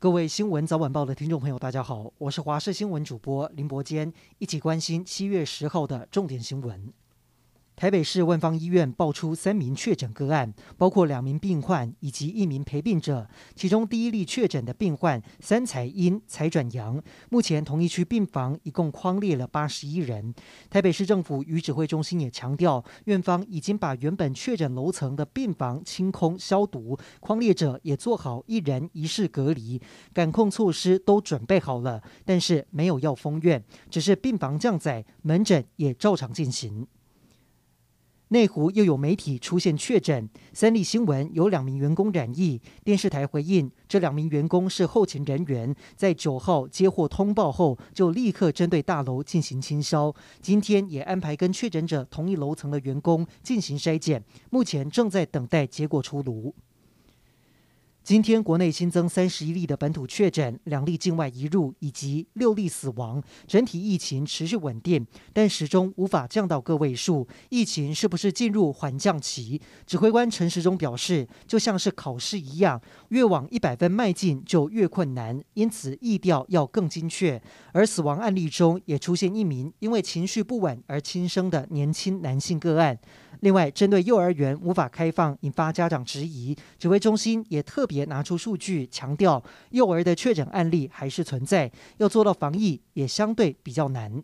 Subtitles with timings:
[0.00, 6.92] 各位新闻早晚报的听众朋友，大家好，我是华视新闻主播林伯坚，一起关心七月十号的重点新闻。
[7.78, 13.30] 台北市万芳医院爆出三名确诊个案，包括两名病患以及一名陪病者。
[13.54, 20.34] 其中第一例确诊的病患三才阴才转阳，目前同一区病房一共框列了八十一人。
[20.68, 29.80] 台北市政府与指挥中心也强调，院方已经把原本确诊楼层的病房清空消毒，框列者也做好一人一室隔离，
[30.12, 36.84] 感控措施都准备好了，但是没有要封院，只是病房降载，门诊也照常进行。
[38.30, 42.60] 内湖又有媒体出现确诊，三立新闻有两名员工染疫。
[42.84, 50.14] 电视台回应，这两名员工是后勤人员，在九号接获通报后，就立刻针对大楼进行清消。
[50.42, 56.54] 今天也安排跟确诊者同一楼层的员工进行筛检，目前正在等待结果出炉。
[58.08, 67.28] 今天国内新增三十一例的本土确诊，两例境外移入，以及六例死亡，整体疫情持续稳定，但始终无法降到个位数。
[67.50, 69.60] 疫情是不是进入缓降期？
[69.86, 77.38] 指挥官陈时中表示，就像是考试一样，越往一百分迈进就越困难，因此疫调要更精确。
[77.72, 82.98] 而死亡案例中也出现一名因为情绪不稳而轻生的年轻男性个案。
[83.40, 94.22] 另外，针对幼儿园无法开放引发家长质疑，指挥中心也特别拿出数据，强调幼儿的确诊案例还是存在，要做到防疫也相对比较难。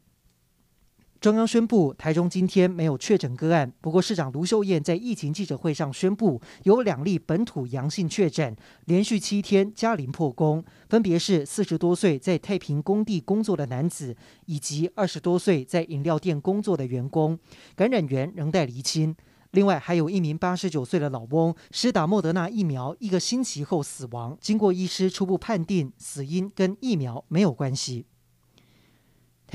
[1.24, 3.72] 中央宣布，台中今天没有确诊个案。
[3.80, 14.14] 不过，市长卢秀燕在疫情记者会上宣布，有两例本土阳性确诊，连续七天加零破功，分别是四十多岁在太平工地工作的男子，
[14.44, 17.38] 以及二十多岁在饮料店工作的员工。
[17.74, 19.16] 感染源仍待厘清。
[19.52, 28.04] 另外，还有一名八十九岁的老翁，施打莫德纳疫苗一个星期后死亡，经过医师初步判定，死因跟疫苗没有关系。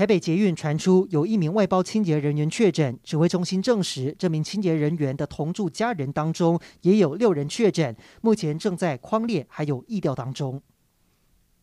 [0.00, 10.62] 台北捷运传出有一名外包清洁人员确诊，指挥中心证实，这名清洁人员的同住家人当中也有六人确诊，目前正在框列还有疫调当中。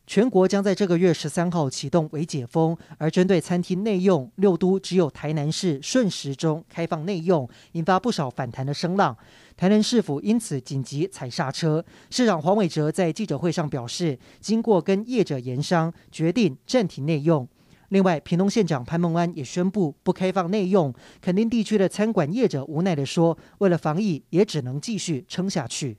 [0.06, 9.18] 全国将在这个月十三号启动微解封，而针对餐厅内用，六都只有台南市顺时钟开放内用，引发不少反弹的声浪。
[9.58, 17.50] 台南市府因此紧急踩刹车，市长黄伟哲在记者会上表示，经过跟业者研商，决定暂停内用。
[17.90, 20.94] 另外，屏东县长潘孟安也宣布不开放内用。
[21.22, 25.98] 垦丁地区的餐馆业者无奈地说：“为了防疫，也只能继续撑下去。”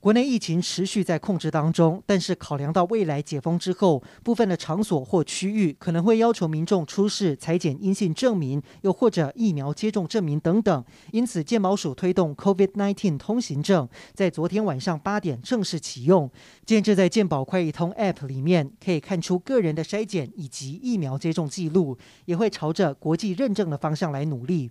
[0.00, 10.84] 国内疫情持续在控制当中，但是考量到未来解封之后，部分的场所或区域可能会要求民众出示采检阴性证明，又或者疫苗接种证明等等。
[11.10, 16.30] 因此，健保署推动 COVID-19 通行证，在昨天晚上八点正式启用。
[16.64, 24.70] 建置在健保快易通 App 里面，可以看出个人的筛检以及疫苗接种记录，也会朝着国际认证的方向来努力。